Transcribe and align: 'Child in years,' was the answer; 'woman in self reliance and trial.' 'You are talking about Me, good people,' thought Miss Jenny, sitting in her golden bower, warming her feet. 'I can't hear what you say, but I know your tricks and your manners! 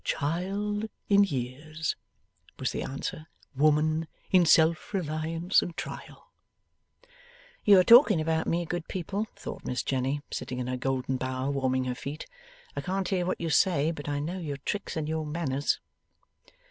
'Child 0.03 0.89
in 1.09 1.23
years,' 1.23 1.95
was 2.57 2.71
the 2.71 2.81
answer; 2.81 3.27
'woman 3.55 4.07
in 4.31 4.47
self 4.47 4.95
reliance 4.95 5.61
and 5.61 5.77
trial.' 5.77 6.31
'You 7.65 7.77
are 7.77 7.83
talking 7.83 8.19
about 8.19 8.47
Me, 8.47 8.65
good 8.65 8.87
people,' 8.87 9.27
thought 9.35 9.63
Miss 9.63 9.83
Jenny, 9.83 10.23
sitting 10.31 10.57
in 10.57 10.65
her 10.65 10.75
golden 10.75 11.17
bower, 11.17 11.51
warming 11.51 11.83
her 11.85 11.93
feet. 11.93 12.25
'I 12.75 12.81
can't 12.81 13.09
hear 13.09 13.27
what 13.27 13.39
you 13.39 13.51
say, 13.51 13.91
but 13.91 14.09
I 14.09 14.17
know 14.19 14.39
your 14.39 14.57
tricks 14.65 14.97
and 14.97 15.07
your 15.07 15.23
manners! 15.23 15.79